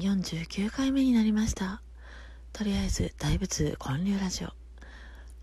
[0.00, 1.82] 49回目になりました。
[2.54, 4.48] とりあえず大仏建立ラジオ。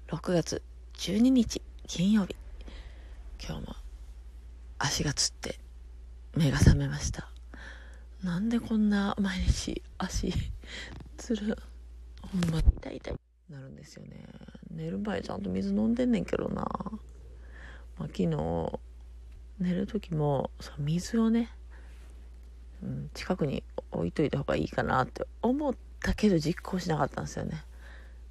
[0.08, 0.64] 6月
[0.96, 2.36] 12日金曜日。
[3.39, 3.75] 今日も
[4.79, 5.59] 足がつって
[6.35, 7.29] 目が覚めました。
[8.23, 10.33] なんでこんな毎日足
[11.17, 11.55] つる？
[12.24, 13.15] ほんま痛い痛い。
[13.51, 14.26] なるんですよね。
[14.71, 16.66] 寝る前ちゃんと水飲んでんねんけどな、ま
[17.99, 18.80] あ、昨日
[19.59, 21.52] 寝る時もそ水をね、
[22.84, 27.63] うん、近くに置いといた方がいいかなって思ったけど実行しなかったんですよね。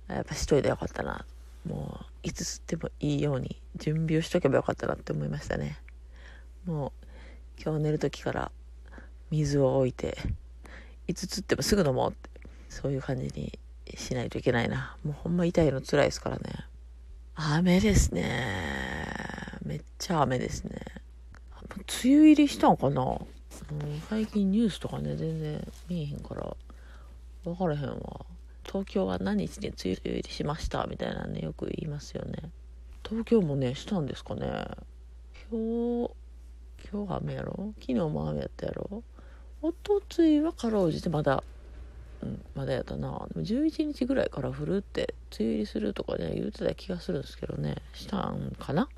[0.09, 1.25] やっぱしといてよかったな。
[1.67, 5.79] もういつ吸ってもいいように準備をしとけばよかったなって思いましたね。
[6.65, 6.93] も
[7.59, 8.53] う今日寝る時から
[9.31, 10.17] 水を置いて
[11.09, 12.31] いつ釣ってもすぐ飲もうって
[12.69, 13.59] そういう感じに
[13.97, 14.97] しないといけないな。
[15.05, 16.53] もうほんま痛いの辛いですからね。
[17.35, 18.47] 雨ですね。
[19.65, 20.81] めっちゃ雨ですね。
[22.05, 23.19] 梅雨入りしたんかな？
[23.73, 26.57] もう最近ニュースとかね全然見えへんから
[27.45, 28.27] 分からへんわ。
[28.65, 32.51] 東京は何日に梅雨入りしましたみたいなねよく言いますよね。
[33.09, 34.47] 東京もねしたんですかね。
[35.51, 36.11] 今日
[36.93, 37.73] 今日雨やろ？
[37.81, 39.03] 昨日も雨やったやろ？
[39.63, 41.43] おとついはかろうじてまだ
[42.23, 43.27] うんまだやったな。
[43.35, 47.77] でも11日ぐらいから降るって梅雨入りするとかね言うてた気がするんですけどね。
[47.95, 48.89] したんかな？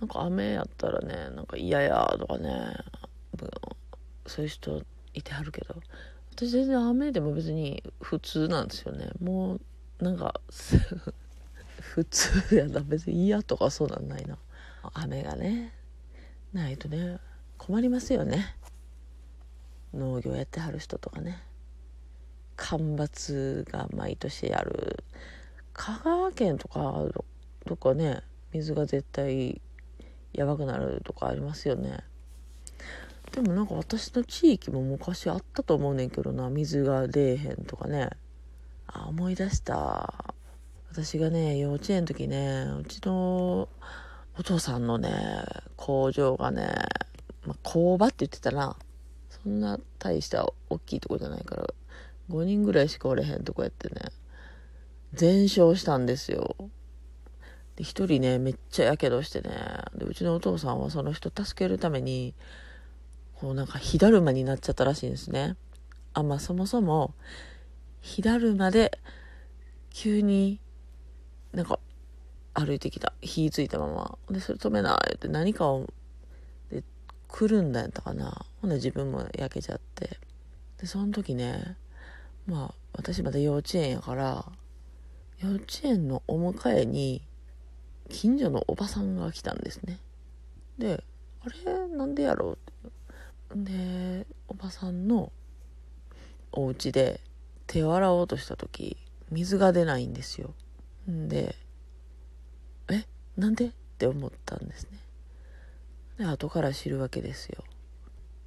[0.00, 2.76] なんか雨やったらねなんか嫌やとかね
[4.30, 5.74] そういう人いてはるけど
[6.30, 9.10] 私全然雨でも別に普通なんですよね。
[9.20, 9.60] もう
[10.04, 10.40] なんか
[11.80, 12.80] 普通やな。
[12.80, 14.38] 別に嫌とかそうなんないな。
[14.94, 15.74] 雨がね
[16.52, 17.18] ないとね
[17.58, 18.56] 困りますよね。
[19.92, 21.42] 農業やってはる人とかね。
[22.56, 25.02] 干ばつが毎年ある。
[25.72, 27.04] 香川県とか
[27.66, 29.60] どっかね水が絶対
[30.32, 32.04] やばくなるとかありますよね。
[33.32, 38.10] でもなんか私の地域も昔あったと思うねんけどな水が出えへんとかね。
[38.86, 40.34] あ思い出した。
[40.90, 43.68] 私がね幼稚園の時ねうちの
[44.36, 45.14] お父さんのね
[45.76, 46.68] 工場がね、
[47.46, 48.76] まあ、工場って言ってたな。
[49.28, 51.66] そんな大した大きいとこじゃないから
[52.30, 54.02] 5人ぐらいしかおれへんとこやってね
[55.14, 56.56] 全焼したんですよ。
[57.76, 59.50] で一人ねめっちゃやけどしてね。
[59.94, 62.34] でうちのお父さんはその人助けるために
[63.40, 65.56] こうなんか火だるまになっちゃったらしいんですね。
[66.12, 67.14] あまあそもそも
[68.02, 68.98] 火だるまで
[69.88, 70.60] 急に
[71.52, 71.78] なんか
[72.52, 73.14] 歩いてきた。
[73.22, 74.18] 火ついたまま。
[74.30, 75.86] でそれ止めな言って何かを
[76.70, 76.84] で
[77.28, 78.44] 来るんだったかな。
[78.60, 80.18] ほんで自分も焼けちゃって。
[80.78, 81.78] でその時ね
[82.46, 84.44] まあ私まだ幼稚園やから
[85.38, 87.22] 幼稚園のお迎えに
[88.10, 89.98] 近所のおばさんが来たんですね。
[90.76, 91.02] で
[91.42, 92.99] あれなんでやろうって。
[93.54, 95.32] でおばさんの
[96.52, 97.20] お家で
[97.66, 98.96] 手を洗おうとした時
[99.30, 100.54] 水が出ないんですよ。
[101.08, 101.56] で
[102.90, 103.04] え
[103.36, 103.66] なんで？
[103.66, 104.98] って思ったんですね。
[106.18, 107.64] で後から知るわけですよ。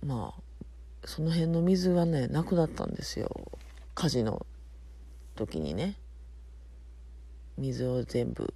[0.06, 0.42] まあ
[1.06, 3.30] その辺の水がねなくなったんですよ。
[3.96, 4.46] 火事の
[5.36, 5.98] 時にね。
[7.58, 8.54] 水を全部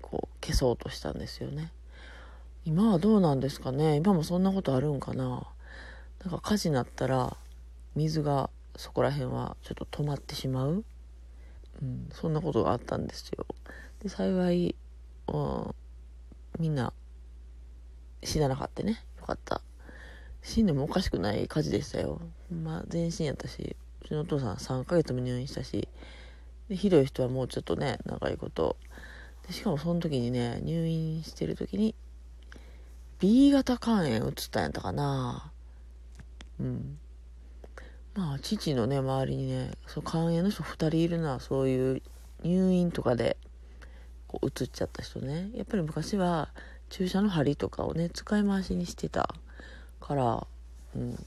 [0.00, 1.72] こう消そうとしたんですよね。
[2.64, 3.96] 今はどうなんですかね。
[3.96, 5.46] 今もそんなことあるんかな。
[6.22, 7.36] なんか火事になったら
[7.94, 10.84] 水がそこら辺はちょっと止まってしまう、
[11.82, 13.46] うん、そんなことがあったんですよ。
[14.02, 14.74] で幸い、
[15.28, 15.74] うん、
[16.58, 16.92] みんな
[18.22, 19.02] 死ななかったね。
[19.18, 19.62] よかった。
[20.42, 22.20] 死んでもおかしくない火事でしたよ。
[22.50, 25.88] まあ全身やったしうちのお父さん3ヶ月も入院したし
[26.68, 28.76] でひどい人はもうちょっとね長いこと。
[29.46, 31.94] でしかもその時にね入院してる時に
[33.20, 35.52] B 型肝炎移ったんやったかな。
[36.58, 36.98] うん。
[38.14, 41.38] まあ父のね周りにねそう肝炎の人2人いるな。
[41.38, 42.02] そういう
[42.42, 43.36] 入院とかで
[44.26, 45.50] こう移っちゃった人ね。
[45.54, 46.48] やっぱり昔は
[46.88, 49.34] 注射の針とかをね使い回しにしてた
[50.00, 50.46] から
[50.96, 51.26] うん。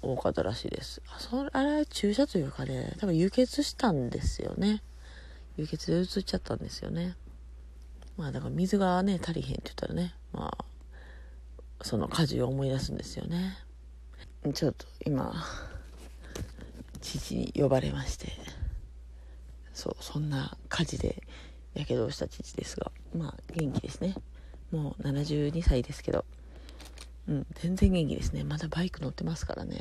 [0.00, 1.02] 多かったらしいです。
[1.14, 4.82] あそれあれ注射というかね多分輸血したんですよね。
[5.56, 7.16] 輸血で移っちゃったんですよね。
[8.16, 10.14] まあだから水がね足りへんって言ったらね。
[10.32, 10.64] まあ
[11.82, 13.56] その火事を思い出すんですよね。
[14.54, 15.34] ちょっと今
[17.00, 18.32] 父に呼ばれまして。
[19.72, 21.22] そうそんな火事で
[21.74, 22.90] やけどをした父ですが。
[23.16, 24.14] まあ元気ですね。
[24.70, 26.24] もう72歳ですけど。
[27.28, 28.42] うん全然元気ですね。
[28.42, 29.80] まだバイク乗ってますからね。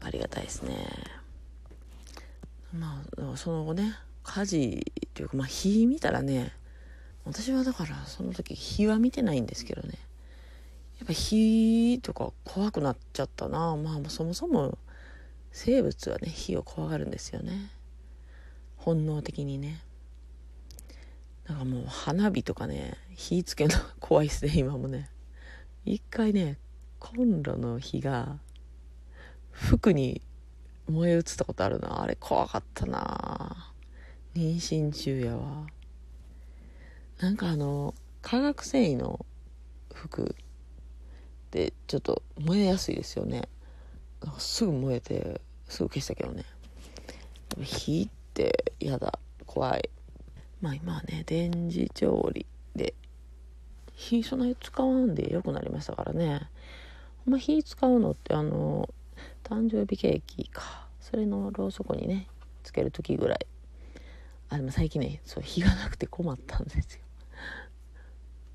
[0.00, 0.88] ありがたいですね。
[2.72, 6.52] まあその後ね火事っていうかまあ火見たらね
[7.26, 9.98] 私はだからその時日は見てないんですけどね。
[10.98, 13.76] やっぱ火とか怖くなっちゃったな。
[13.76, 14.78] まあそもそも
[15.50, 17.70] 生物はね火を怖がるんですよね。
[18.76, 19.82] 本能的にね。
[21.48, 25.10] なんかもう花火とかね火つけの怖いっすね今もね。
[25.84, 26.58] 一回ね
[27.00, 28.38] コンロの火が
[29.50, 30.22] 服に
[30.88, 32.02] 燃え移ったことあるな。
[32.02, 33.72] あれ怖かったな。
[34.34, 35.66] 妊娠中やわ。
[37.18, 39.24] なんかあの化学繊維の
[39.94, 40.26] 服っ
[41.50, 43.48] てちょっと燃えやすいですよね。
[44.38, 46.44] すぐ燃えてすぐ消したけどね。
[47.62, 49.88] 火って嫌だ怖い。
[50.60, 52.92] まあ今はね電磁調理で
[53.94, 56.50] 火そんなに使わんでよくなりましたからね。
[57.24, 58.90] ほんま火使うのってあの
[59.42, 60.86] 誕生日ケーキか。
[61.00, 62.26] それのろうそくにね
[62.62, 63.46] つける時ぐらい。
[64.50, 67.05] あでも最近ねそう火がなくて困ったんですよ。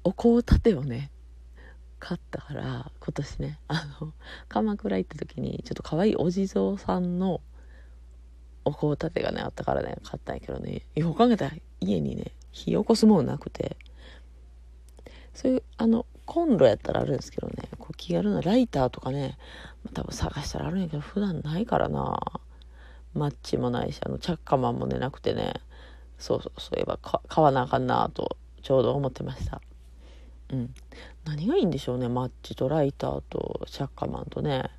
[0.03, 1.11] お香立てをね
[1.99, 4.13] 買ったから今年ねあの
[4.49, 7.41] 鎌倉行った時にちょっと可愛いお地蔵さんの
[8.65, 13.77] お香立てがねあったからね買ったんやけどねよく考えたら家にね火起こすもんなくて
[15.33, 19.37] そういうあのコンロやったらあるんですけどねこう気軽なライターとかね、
[19.83, 22.19] まあ、多分探したらあるんやけど普段ないからな
[23.13, 25.53] マッチもないしあのチャッカマンもねなくてね
[26.17, 26.97] そうそうそういえば
[27.27, 29.61] 買わなあかんなとちょうど思ってました。
[30.51, 30.73] うん。
[31.25, 34.69] 何がいいんでしょうねマッチとライターとチャッカマンとね。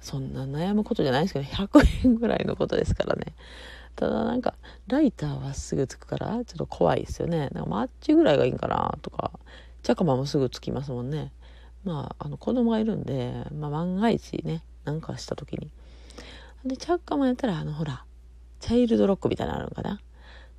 [0.00, 3.34] そんな悩むことじゃないですけど100円ぐらいのことですからね。
[3.96, 4.54] ただなんか
[4.86, 7.48] ライターはすぐつくからちょっと怖いですよね。
[7.52, 9.32] なんかマッチぐらいがいいんかなとか
[9.82, 11.32] チャカマンもすぐつきますもんね。
[11.84, 15.70] まああの子供がいるんで、まあ、万が一ねなんかした時に。
[16.64, 18.04] でチャッカマンやったらあのほら
[18.60, 20.00] チャイルドロックみたいなのあるのかな。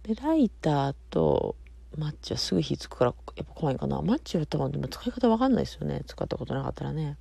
[0.03, 1.55] でライターと
[1.97, 4.01] マッチはすぐ火つくからやっぱ怖いかな。
[4.01, 6.03] マッチは多分でも使い方わかんないですよね。
[6.07, 7.17] 使ったことなかったらね。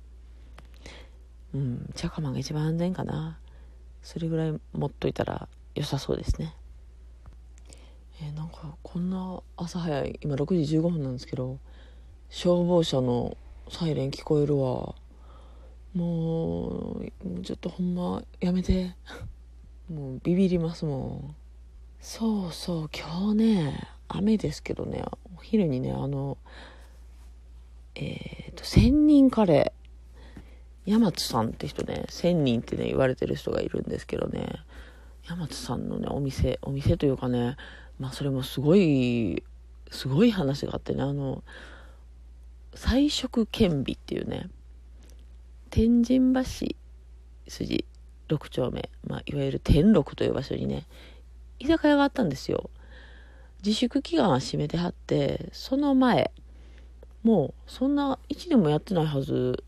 [1.53, 1.89] うん。
[1.95, 3.37] チャカマンが一番安全かな。
[4.01, 6.55] それぐらい持っといたら良さそうですね。
[8.21, 11.59] えー、なんかこんな朝早い今6時15分なんですけど
[12.29, 13.35] 消防車の
[13.69, 14.95] サイレン聞こえるわ。
[15.93, 17.11] もう
[17.43, 18.95] ちょっとほんまやめて。
[19.91, 21.35] もうビビりますもん。
[21.99, 25.03] そうそう今日ね雨ですけどね
[25.37, 26.37] お昼にねあの
[27.95, 29.81] えっ、ー、と千人カレー。
[30.85, 34.47] 山津さんって人ね千人ってね言われてる人がいるんですけどね。
[35.27, 37.55] 山津さんのねお店お店というかね
[37.99, 39.43] まあそれもすごい
[39.91, 41.43] すごい話があってねあの
[42.73, 44.49] 彩色顕微っていうね
[45.69, 46.75] 天神橋
[47.47, 47.85] 筋
[48.27, 50.85] 6丁目、まあ、いわゆる天禄という場所にね
[51.59, 52.69] 居酒屋があったんですよ。
[53.63, 56.31] 自粛期間は閉めてはってその前
[57.23, 59.63] もうそんな1年もやってないはず。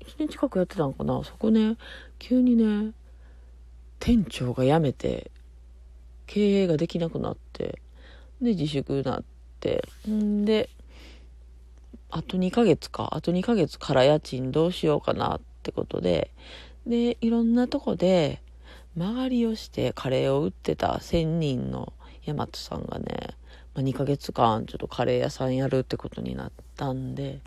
[0.00, 1.22] 1年近くやってたのかな。
[1.22, 1.76] そこね
[2.18, 2.92] 急にね
[4.00, 5.30] 店長が辞めて
[6.26, 7.80] 経営ができなくなって
[8.40, 9.24] で自粛になっ
[9.60, 9.84] て。
[10.08, 10.70] んで
[12.10, 13.10] あと2ヶ月か。
[13.12, 16.30] あと2ヶ月から家賃どうしようかなってことで
[16.86, 18.42] でいろんなとこで
[18.96, 21.92] 曲がりをしてカレーを売ってた1000人の
[22.26, 23.34] 大和さんがね、
[23.74, 27.40] まあ、2ヶ月間ちょっとカレー屋さんやるってことになったんで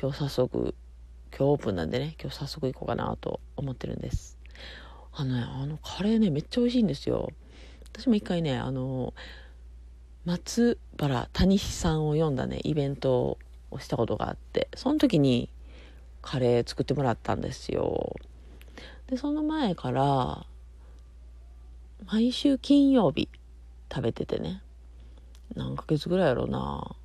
[0.00, 0.74] 今日早速
[1.36, 4.38] 今日オープンなんでね今日早速行こうかなと思ってるんです。
[5.12, 7.30] あのねあのカレーねめっちゃ美味しいんですよ。
[7.92, 9.14] 私も一回ねあの
[10.24, 13.38] 松原谷さんを読んだねイベント
[13.70, 15.50] をしたことがあってその時に
[16.22, 18.16] カレー作ってもらったんですよ。
[19.06, 20.46] でその前から
[22.06, 23.28] 毎週金曜日
[23.92, 24.62] 食べててね。
[25.54, 26.96] 何ヶ月ぐらいやろうな。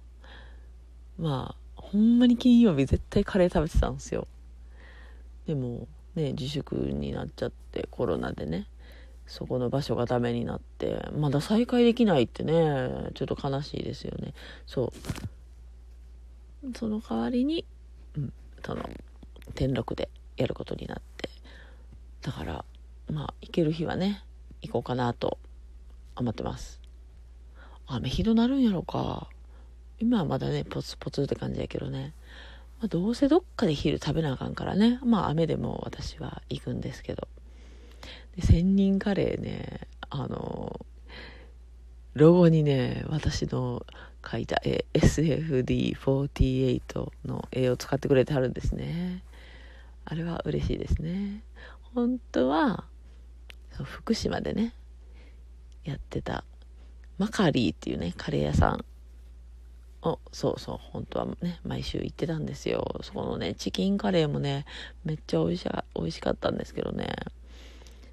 [1.20, 4.28] まあほんまに金曜日絶対カレー食べてたんですよ。
[5.46, 8.68] でもね自粛になっちゃってコロナでね
[9.28, 14.34] そこの場所がダメになってまだ再開できないってねちょっと悲しいですよね。
[14.66, 14.92] そ
[16.64, 16.78] う。
[16.78, 17.66] その代わりに、
[18.16, 18.34] うん、
[18.64, 18.88] その
[19.56, 21.30] 天禄でやることになって。
[22.22, 22.66] だから
[23.10, 24.24] まあ行ける日はね
[24.62, 25.38] 行こうかなと
[26.16, 26.82] 思ってます。
[27.88, 29.28] 雨ひどなるんやろか。
[30.00, 32.14] 今はまだねポツポツって感じやけどね、
[32.80, 35.00] まあ、どうせどっかで昼食べなあかんからね。
[35.04, 37.28] まあ雨でも私は行くんですけど。
[38.36, 40.84] で千人カレーねあの
[42.14, 43.86] ロゴにね私の
[44.22, 49.24] 描いた絵 SFD48 の絵を使ってくれてはるんですね。
[50.06, 51.44] あれは嬉しいですね。
[51.94, 52.86] 本当は
[53.84, 54.74] 福島でね
[55.84, 56.44] やってた。
[57.18, 58.86] マカリーっていうねカレー屋さん。
[60.04, 63.00] をそうそう本当はね毎週行ってたんですよ。
[63.04, 64.66] そこのねチキンカレーもね
[65.06, 67.08] めっちゃ美味し美味しかったんですけどね。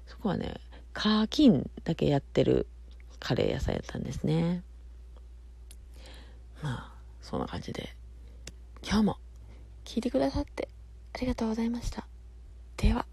[0.05, 0.55] そこはね
[0.93, 2.67] カーキンだけやってる
[3.19, 4.63] カレー屋さんやったんですね。
[6.61, 7.95] まあそんな感じで。
[8.83, 9.17] 今日も
[9.83, 10.69] 聞いてくださって
[11.13, 12.05] ありがとうございました。
[12.77, 13.05] では。